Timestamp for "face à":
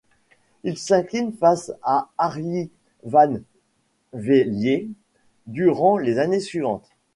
1.31-2.09